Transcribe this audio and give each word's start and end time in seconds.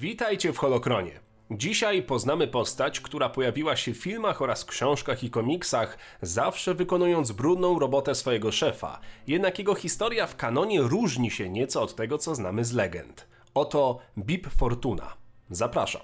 Witajcie 0.00 0.52
w 0.52 0.58
Holokronie. 0.58 1.20
Dzisiaj 1.50 2.02
poznamy 2.02 2.48
postać, 2.48 3.00
która 3.00 3.28
pojawiła 3.28 3.76
się 3.76 3.92
w 3.92 3.96
filmach 3.96 4.42
oraz 4.42 4.64
książkach 4.64 5.24
i 5.24 5.30
komiksach, 5.30 5.98
zawsze 6.22 6.74
wykonując 6.74 7.32
brudną 7.32 7.78
robotę 7.78 8.14
swojego 8.14 8.52
szefa. 8.52 9.00
Jednak 9.26 9.58
jego 9.58 9.74
historia 9.74 10.26
w 10.26 10.36
kanonie 10.36 10.80
różni 10.82 11.30
się 11.30 11.48
nieco 11.48 11.82
od 11.82 11.94
tego, 11.94 12.18
co 12.18 12.34
znamy 12.34 12.64
z 12.64 12.72
legend. 12.72 13.26
Oto 13.54 13.98
Bib 14.18 14.48
Fortuna. 14.48 15.14
Zapraszam. 15.50 16.02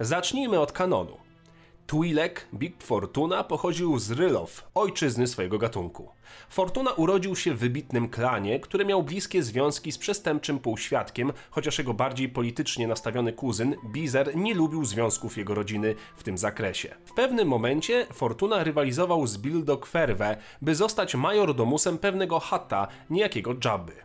Zacznijmy 0.00 0.60
od 0.60 0.72
kanonu. 0.72 1.23
Twi'lek 1.86 2.30
Big 2.54 2.82
Fortuna 2.82 3.44
pochodził 3.44 3.98
z 3.98 4.10
Rylow, 4.10 4.70
ojczyzny 4.74 5.26
swojego 5.26 5.58
gatunku. 5.58 6.08
Fortuna 6.48 6.92
urodził 6.92 7.36
się 7.36 7.54
w 7.54 7.58
wybitnym 7.58 8.08
klanie, 8.08 8.60
który 8.60 8.84
miał 8.84 9.02
bliskie 9.02 9.42
związki 9.42 9.92
z 9.92 9.98
przestępczym 9.98 10.58
półświadkiem, 10.58 11.32
chociaż 11.50 11.78
jego 11.78 11.94
bardziej 11.94 12.28
politycznie 12.28 12.88
nastawiony 12.88 13.32
kuzyn, 13.32 13.76
Bizer, 13.92 14.36
nie 14.36 14.54
lubił 14.54 14.84
związków 14.84 15.36
jego 15.36 15.54
rodziny 15.54 15.94
w 16.16 16.22
tym 16.22 16.38
zakresie. 16.38 16.94
W 17.04 17.12
pewnym 17.12 17.48
momencie 17.48 18.06
Fortuna 18.12 18.64
rywalizował 18.64 19.26
z 19.26 19.38
Bildo 19.38 19.76
Kwerwe, 19.76 20.36
by 20.62 20.74
zostać 20.74 21.14
majordomusem 21.14 21.98
pewnego 21.98 22.40
Hatta, 22.40 22.88
niejakiego 23.10 23.54
Jabby. 23.64 24.03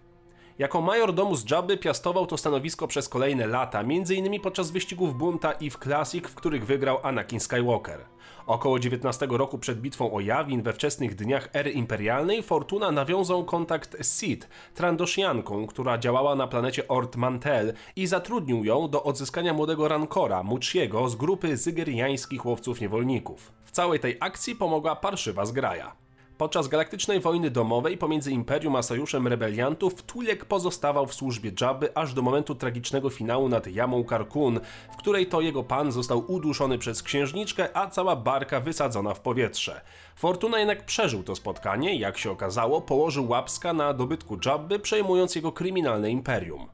Jako 0.59 0.81
major 0.81 1.13
domu 1.13 1.35
z 1.35 1.51
Jabby 1.51 1.77
piastował 1.77 2.27
to 2.27 2.37
stanowisko 2.37 2.87
przez 2.87 3.09
kolejne 3.09 3.47
lata, 3.47 3.79
m.in. 3.79 4.39
podczas 4.39 4.71
wyścigów 4.71 5.17
Bunta 5.17 5.51
i 5.51 5.69
w 5.69 5.77
Classic, 5.77 6.27
w 6.27 6.35
których 6.35 6.65
wygrał 6.65 6.97
Anakin 7.03 7.39
Skywalker. 7.39 7.99
Około 8.47 8.79
19 8.79 9.27
roku 9.29 9.57
przed 9.57 9.81
bitwą 9.81 10.13
o 10.13 10.19
Yavin 10.19 10.61
we 10.61 10.73
wczesnych 10.73 11.15
dniach 11.15 11.49
ery 11.53 11.71
imperialnej 11.71 12.43
Fortuna 12.43 12.91
nawiązał 12.91 13.45
kontakt 13.45 14.05
z 14.05 14.19
Sid, 14.19 14.47
Trandoshianką, 14.75 15.67
która 15.67 15.97
działała 15.97 16.35
na 16.35 16.47
planecie 16.47 16.87
Ort 16.87 17.15
Mantel 17.15 17.73
i 17.95 18.07
zatrudnił 18.07 18.65
ją 18.65 18.89
do 18.89 19.03
odzyskania 19.03 19.53
młodego 19.53 19.87
Rancora, 19.87 20.43
Muchiego 20.43 21.09
z 21.09 21.15
grupy 21.15 21.57
zygeriańskich 21.57 22.45
łowców 22.45 22.81
niewolników. 22.81 23.51
W 23.65 23.71
całej 23.71 23.99
tej 23.99 24.17
akcji 24.19 24.55
pomogła 24.55 24.95
parszywa 24.95 25.45
zgraja. 25.45 26.08
Podczas 26.39 26.67
galaktycznej 26.67 27.19
wojny 27.19 27.51
domowej 27.51 27.97
pomiędzy 27.97 28.31
Imperium 28.31 28.75
a 28.75 28.83
Sojuszem 28.83 29.27
Rebeliantów 29.27 30.05
Twi'lek 30.05 30.45
pozostawał 30.45 31.05
w 31.05 31.13
służbie 31.13 31.51
Jabby 31.61 31.97
aż 31.97 32.13
do 32.13 32.21
momentu 32.21 32.55
tragicznego 32.55 33.09
finału 33.09 33.49
nad 33.49 33.67
Jamą 33.67 34.03
Karkun, 34.03 34.59
w 34.93 34.95
której 34.95 35.27
to 35.27 35.41
jego 35.41 35.63
pan 35.63 35.91
został 35.91 36.31
uduszony 36.31 36.77
przez 36.77 37.03
księżniczkę, 37.03 37.77
a 37.77 37.87
cała 37.87 38.15
barka 38.15 38.59
wysadzona 38.59 39.13
w 39.13 39.19
powietrze. 39.19 39.81
Fortuna 40.15 40.59
jednak 40.59 40.85
przeżył 40.85 41.23
to 41.23 41.35
spotkanie 41.35 41.95
jak 41.95 42.17
się 42.17 42.31
okazało 42.31 42.81
położył 42.81 43.29
łapska 43.29 43.73
na 43.73 43.93
dobytku 43.93 44.37
Jabby, 44.45 44.79
przejmując 44.79 45.35
jego 45.35 45.51
kryminalne 45.51 46.11
imperium. 46.11 46.67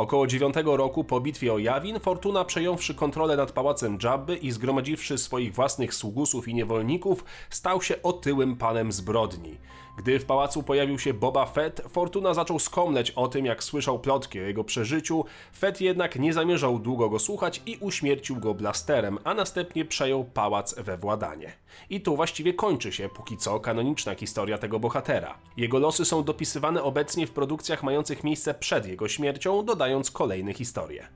Około 0.00 0.26
9 0.26 0.54
roku 0.64 1.04
po 1.04 1.20
bitwie 1.20 1.52
o 1.52 1.58
Jawin, 1.58 2.00
Fortuna 2.00 2.44
przejąwszy 2.44 2.94
kontrolę 2.94 3.36
nad 3.36 3.52
pałacem 3.52 3.98
Jabby 4.02 4.36
i 4.36 4.50
zgromadziwszy 4.50 5.18
swoich 5.18 5.54
własnych 5.54 5.94
sługusów 5.94 6.48
i 6.48 6.54
niewolników, 6.54 7.24
stał 7.50 7.82
się 7.82 8.02
otyłym 8.02 8.56
panem 8.56 8.92
zbrodni. 8.92 9.58
Gdy 9.98 10.18
w 10.18 10.24
pałacu 10.24 10.62
pojawił 10.62 10.98
się 10.98 11.14
Boba 11.14 11.46
Fett, 11.46 11.82
Fortuna 11.88 12.34
zaczął 12.34 12.58
skomleć 12.58 13.10
o 13.10 13.28
tym, 13.28 13.46
jak 13.46 13.64
słyszał 13.64 13.98
plotki 13.98 14.40
o 14.40 14.42
jego 14.42 14.64
przeżyciu. 14.64 15.24
Fett 15.58 15.80
jednak 15.80 16.16
nie 16.16 16.32
zamierzał 16.32 16.78
długo 16.78 17.10
go 17.10 17.18
słuchać 17.18 17.62
i 17.66 17.76
uśmiercił 17.80 18.36
go 18.36 18.54
blasterem, 18.54 19.18
a 19.24 19.34
następnie 19.34 19.84
przejął 19.84 20.24
pałac 20.24 20.74
we 20.74 20.96
władanie. 20.96 21.52
I 21.90 22.00
tu 22.00 22.16
właściwie 22.16 22.54
kończy 22.54 22.92
się 22.92 23.08
póki 23.08 23.36
co 23.36 23.60
kanoniczna 23.60 24.14
historia 24.14 24.58
tego 24.58 24.80
bohatera. 24.80 25.38
Jego 25.56 25.78
losy 25.78 26.04
są 26.04 26.24
dopisywane 26.24 26.82
obecnie 26.82 27.26
w 27.26 27.32
produkcjach 27.32 27.82
mających 27.82 28.24
miejsce 28.24 28.54
przed 28.54 28.86
jego 28.86 29.08
śmiercią, 29.08 29.64
dodając 29.64 30.10
kolejne 30.10 30.52
historie. 30.52 31.08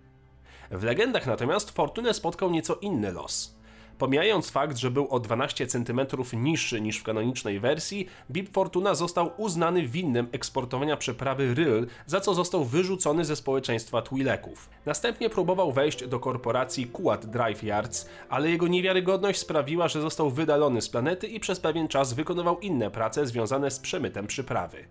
W 0.71 0.83
legendach 0.83 1.27
natomiast 1.27 1.71
Fortunę 1.71 2.15
spotkał 2.15 2.51
nieco 2.51 2.75
inny 2.75 3.13
los. 3.13 3.55
Pomijając 3.99 4.51
fakt, 4.51 4.77
że 4.77 4.91
był 4.91 5.09
o 5.09 5.21
12 5.21 5.67
cm 5.67 6.01
niższy 6.33 6.81
niż 6.81 6.99
w 6.99 7.03
kanonicznej 7.03 7.61
wersji, 7.61 8.07
Bib 8.31 8.53
Fortuna 8.53 8.95
został 8.95 9.31
uznany 9.37 9.89
winnym 9.89 10.29
eksportowania 10.33 10.97
przeprawy 10.97 11.55
Ryl, 11.55 11.87
za 12.07 12.21
co 12.21 12.35
został 12.35 12.65
wyrzucony 12.65 13.25
ze 13.25 13.37
społeczeństwa 13.37 14.01
Twi'leków. 14.01 14.57
Następnie 14.87 15.31
próbował 15.31 15.73
wejść 15.73 16.07
do 16.07 16.21
korporacji 16.21 16.87
Kuat 16.87 17.27
Drive 17.27 17.63
Yards, 17.63 18.09
ale 18.29 18.51
jego 18.51 18.69
niewiarygodność 18.69 19.39
sprawiła, 19.39 19.89
że 19.89 20.01
został 20.01 20.31
wydalony 20.31 20.83
z 20.83 20.89
planety 20.89 21.27
i 21.27 21.41
przez 21.41 21.61
pewien 21.61 21.89
czas 21.89 22.13
wykonywał 22.13 22.61
inne 22.61 22.91
prace 22.91 23.27
związane 23.27 23.71
z 23.71 23.79
przemytem 23.79 24.27
przyprawy. 24.27 24.85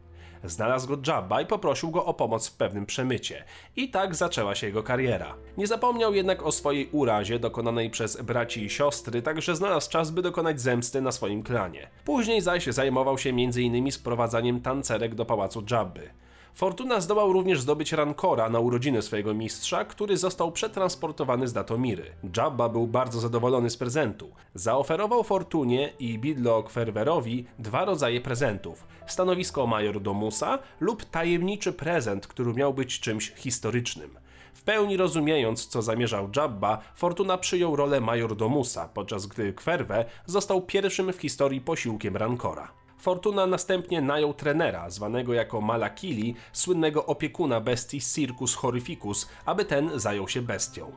Znalazł 0.44 0.88
go 0.88 0.98
Jabba 1.08 1.42
i 1.42 1.46
poprosił 1.46 1.92
go 1.92 2.06
o 2.06 2.14
pomoc 2.14 2.48
w 2.48 2.56
pewnym 2.58 2.86
przemycie. 2.86 3.44
I 3.76 3.90
tak 3.90 4.16
zaczęła 4.16 4.56
się 4.56 4.68
jego 4.68 4.84
kariera. 4.84 5.36
Nie 5.58 5.68
zapomniał 5.68 6.14
jednak 6.14 6.44
o 6.44 6.52
swojej 6.52 6.90
urazie 6.92 7.40
dokonanej 7.40 7.90
przez 7.90 8.22
braci 8.22 8.66
i 8.66 8.70
siostry, 8.70 9.22
także 9.22 9.56
znalazł 9.56 9.90
czas, 9.90 10.12
by 10.12 10.22
dokonać 10.22 10.62
zemsty 10.62 11.02
na 11.02 11.12
swoim 11.12 11.44
klanie. 11.44 11.90
Później 12.06 12.42
zaś 12.42 12.66
zajmował 12.66 13.18
się 13.18 13.30
m.in. 13.30 13.92
sprowadzaniem 13.92 14.62
tancerek 14.62 15.16
do 15.16 15.26
pałacu 15.26 15.64
Jabby. 15.72 16.10
Fortuna 16.56 17.02
zdołał 17.02 17.34
również 17.34 17.62
zdobyć 17.62 17.92
Rancora 17.92 18.50
na 18.50 18.60
urodziny 18.60 19.02
swojego 19.02 19.34
mistrza, 19.34 19.86
który 19.86 20.18
został 20.18 20.52
przetransportowany 20.52 21.48
z 21.48 21.54
Datomiry. 21.54 22.12
Jabba 22.38 22.70
był 22.70 22.88
bardzo 22.88 23.20
zadowolony 23.20 23.70
z 23.70 23.78
prezentu. 23.78 24.32
Zaoferował 24.56 25.24
Fortunie 25.24 25.94
i 26.00 26.20
Bidlo 26.20 26.64
Kwerwerowi 26.64 27.46
dwa 27.60 27.86
rodzaje 27.86 28.22
prezentów. 28.22 28.88
Stanowisko 29.08 29.68
majordomusa 29.68 30.60
lub 30.80 31.06
tajemniczy 31.06 31.74
prezent, 31.74 32.28
który 32.28 32.54
miał 32.54 32.74
być 32.74 33.00
czymś 33.00 33.34
historycznym. 33.36 34.18
W 34.54 34.64
pełni 34.64 34.98
rozumiejąc, 34.98 35.68
co 35.68 35.82
zamierzał 35.82 36.30
Jabba, 36.36 36.82
Fortuna 36.96 37.38
przyjął 37.38 37.76
rolę 37.76 38.02
majordomusa, 38.02 38.90
podczas 38.94 39.26
gdy 39.26 39.54
Kwerwe 39.54 40.06
został 40.26 40.62
pierwszym 40.62 41.14
w 41.14 41.18
historii 41.18 41.62
posiłkiem 41.62 42.18
Rancora. 42.18 42.83
Fortuna 43.04 43.48
następnie 43.48 44.02
najął 44.02 44.34
trenera, 44.34 44.90
zwanego 44.90 45.34
jako 45.34 45.62
Malakili, 45.62 46.36
słynnego 46.54 47.06
opiekuna 47.06 47.62
bestii 47.62 48.02
Circus 48.02 48.56
Horrificus, 48.56 49.30
aby 49.46 49.66
ten 49.66 50.00
zajął 50.00 50.28
się 50.28 50.42
bestią. 50.42 50.92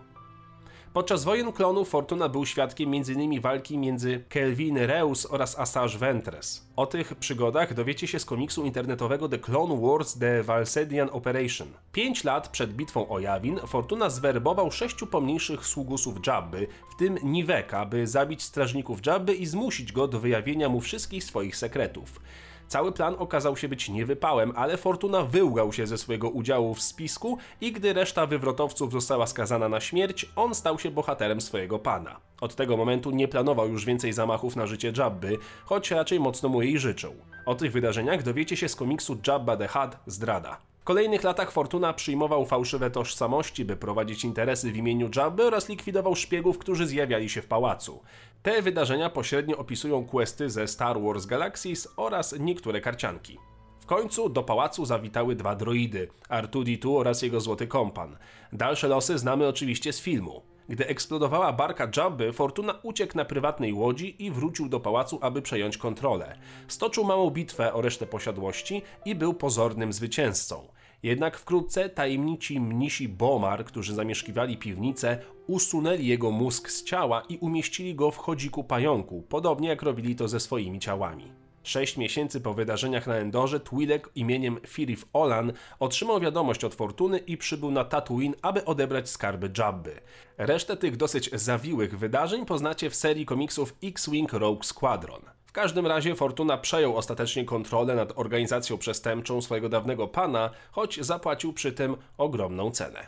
Podczas 0.97 1.25
wojen 1.25 1.53
klonów 1.53 1.89
Fortuna 1.89 2.29
był 2.29 2.47
świadkiem 2.47 2.95
m.in. 2.95 3.41
walki 3.41 3.79
między 3.79 4.25
Kelvin 4.29 4.79
Reus 4.79 5.27
oraz 5.27 5.59
Asajj 5.59 5.99
Ventress. 5.99 6.67
O 6.77 6.87
tych 6.87 7.15
przygodach 7.15 7.75
dowiecie 7.75 8.07
się 8.07 8.19
z 8.19 8.25
komiksu 8.25 8.65
internetowego 8.65 9.29
The 9.29 9.39
Clone 9.39 9.81
Wars 9.81 10.19
The 10.19 10.43
Valsedian 10.43 11.09
Operation. 11.13 11.69
Pięć 11.93 12.25
lat 12.25 12.49
przed 12.49 12.73
bitwą 12.73 13.09
o 13.09 13.19
Yavin 13.19 13.59
Fortuna 13.67 14.11
zwerbował 14.11 14.73
sześciu 14.73 15.07
pomniejszych 15.07 15.67
sługusów 15.67 16.27
Jabby, 16.27 16.67
w 16.95 16.99
tym 16.99 17.19
Niveka, 17.23 17.87
by 17.87 18.07
zabić 18.07 18.43
strażników 18.43 19.07
Jabby 19.07 19.35
i 19.35 19.47
zmusić 19.47 19.93
go 19.93 20.09
do 20.09 20.21
wyjawienia 20.21 20.69
mu 20.69 20.81
wszystkich 20.81 21.25
swoich 21.25 21.57
sekretów. 21.57 22.21
Cały 22.69 22.93
plan 22.93 23.15
okazał 23.19 23.57
się 23.57 23.69
być 23.69 23.89
niewypałem, 23.89 24.53
ale 24.57 24.77
Fortuna 24.77 25.23
wyłgał 25.23 25.73
się 25.73 25.87
ze 25.87 25.99
swojego 25.99 26.31
udziału 26.31 26.75
w 26.75 26.83
spisku 26.83 27.39
i 27.61 27.73
gdy 27.73 27.93
reszta 27.93 28.27
wywrotowców 28.27 28.93
została 28.93 29.27
skazana 29.27 29.69
na 29.69 29.81
śmierć, 29.81 30.27
on 30.37 30.55
stał 30.55 30.79
się 30.79 30.91
bohaterem 30.91 31.41
swojego 31.41 31.79
pana. 31.79 32.21
Od 32.41 32.55
tego 32.55 32.77
momentu 32.77 33.11
nie 33.11 33.29
planował 33.29 33.69
już 33.69 33.85
więcej 33.85 34.13
zamachów 34.13 34.57
na 34.57 34.67
życie 34.67 34.93
Jabby, 34.97 35.39
choć 35.65 35.91
raczej 35.91 36.21
mocno 36.21 36.49
mu 36.49 36.63
jej 36.63 36.79
życzył. 36.79 37.15
O 37.47 37.55
tych 37.55 37.73
wydarzeniach 37.73 38.23
dowiecie 38.23 38.57
się 38.57 38.69
z 38.69 38.77
komiksu 38.77 39.19
Jabba 39.27 39.57
the 39.57 39.69
Hutt 39.69 39.97
Zdrada. 40.07 40.76
Kolejnych 40.87 41.25
latach 41.25 41.51
Fortuna 41.53 41.93
przyjmował 41.93 42.47
fałszywe 42.47 42.91
tożsamości, 42.91 43.65
by 43.65 43.77
prowadzić 43.77 44.25
interesy 44.25 44.73
w 44.73 44.77
imieniu 44.77 45.11
Jabby 45.17 45.45
oraz 45.45 45.69
likwidował 45.69 46.15
szpiegów, 46.17 46.59
którzy 46.59 46.87
zjawiali 46.87 47.29
się 47.29 47.43
w 47.43 47.47
pałacu. 47.47 48.03
Te 48.43 48.63
wydarzenia 48.63 49.11
pośrednio 49.11 49.57
opisują 49.57 50.07
questy 50.07 50.51
ze 50.51 50.69
Star 50.69 51.01
Wars 51.01 51.27
Galaxies 51.27 51.89
oraz 51.97 52.35
niektóre 52.39 52.81
karcianki. 52.81 53.39
W 53.81 53.87
końcu 53.87 54.29
do 54.29 54.43
pałacu 54.43 54.85
zawitały 54.85 55.37
dwa 55.37 55.55
droidy, 55.55 56.09
R2-D2 56.31 56.97
oraz 56.99 57.23
jego 57.23 57.41
złoty 57.41 57.67
kompan. 57.67 58.17
Dalsze 58.53 58.89
losy 58.89 59.19
znamy 59.19 59.49
oczywiście 59.49 59.93
z 59.93 60.01
filmu. 60.01 60.43
Gdy 60.69 60.87
eksplodowała 60.87 61.53
barka 61.53 61.89
Jabby, 61.97 62.33
Fortuna 62.33 62.75
uciekł 62.83 63.17
na 63.17 63.25
prywatnej 63.25 63.73
łodzi 63.73 64.25
i 64.25 64.31
wrócił 64.31 64.69
do 64.69 64.81
pałacu, 64.81 65.19
aby 65.23 65.43
przejąć 65.43 65.79
kontrolę. 65.79 66.39
Stoczył 66.69 67.05
małą 67.05 67.31
bitwę 67.31 67.73
o 67.73 67.83
resztę 67.83 68.07
posiadłości 68.07 68.83
i 69.05 69.15
był 69.15 69.35
pozornym 69.35 69.93
zwycięzcą. 69.93 70.76
Jednak 71.03 71.39
wkrótce 71.39 71.89
tajemnici 71.89 72.61
mnisi 72.61 73.09
Bomar, 73.09 73.65
którzy 73.65 73.95
zamieszkiwali 73.95 74.57
piwnicę, 74.57 75.19
usunęli 75.47 76.07
jego 76.07 76.31
mózg 76.31 76.71
z 76.71 76.85
ciała 76.85 77.23
i 77.29 77.39
umieścili 77.39 77.95
go 77.95 78.11
w 78.11 78.17
chodziku 78.17 78.65
pająku, 78.65 79.23
podobnie 79.29 79.69
jak 79.69 79.83
robili 79.83 80.17
to 80.17 80.29
ze 80.29 80.41
swoimi 80.41 80.79
ciałami. 80.79 81.33
Sześć 81.63 81.97
miesięcy 81.97 82.41
po 82.41 82.55
wydarzeniach 82.55 83.07
na 83.07 83.15
Endorze, 83.15 83.61
Twi'lek 83.61 84.01
imieniem 84.15 84.59
Firif 84.67 85.07
Olan 85.13 85.53
otrzymał 85.79 86.21
wiadomość 86.21 86.65
od 86.65 86.75
Fortuny 86.75 87.19
i 87.19 87.37
przybył 87.37 87.71
na 87.71 87.85
Tatooine, 87.85 88.35
aby 88.43 88.65
odebrać 88.65 89.09
skarby 89.09 89.51
Jabby. 89.59 90.01
Resztę 90.39 90.77
tych 90.77 90.97
dosyć 90.97 91.31
zawiłych 91.33 91.99
wydarzeń 91.99 92.47
poznacie 92.47 92.91
w 92.91 92.95
serii 92.95 93.27
komiksów 93.27 93.75
X-Wing 93.85 94.33
Rogue 94.33 94.63
Squadron. 94.63 95.21
Każdym 95.57 95.87
razie 95.87 96.15
Fortuna 96.15 96.59
przejął 96.59 96.97
ostatecznie 96.97 97.45
kontrolę 97.45 97.95
nad 97.95 98.19
organizacją 98.19 98.79
przestępczą 98.79 99.43
swojego 99.43 99.69
dawnego 99.69 100.09
pana, 100.09 100.51
choć 100.71 101.01
zapłacił 101.01 101.53
przy 101.53 101.73
tym 101.73 101.97
ogromną 102.19 102.71
cenę. 102.71 103.07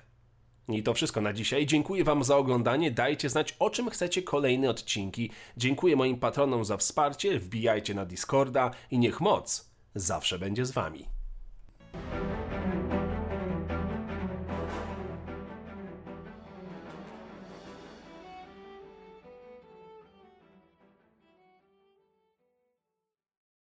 I 0.68 0.82
to 0.82 0.94
wszystko 0.94 1.20
na 1.20 1.32
dzisiaj. 1.32 1.66
Dziękuję 1.66 2.04
Wam 2.04 2.24
za 2.24 2.36
oglądanie. 2.36 2.90
Dajcie 2.90 3.28
znać, 3.28 3.56
o 3.58 3.70
czym 3.70 3.90
chcecie 3.90 4.22
kolejne 4.22 4.70
odcinki. 4.70 5.30
Dziękuję 5.56 5.96
moim 5.96 6.18
patronom 6.18 6.64
za 6.64 6.76
wsparcie. 6.76 7.38
Wbijajcie 7.38 7.94
na 7.94 8.04
Discorda 8.04 8.70
i 8.90 8.98
niech 8.98 9.20
moc 9.20 9.70
zawsze 9.94 10.38
będzie 10.38 10.66
z 10.66 10.70
Wami. 10.70 11.17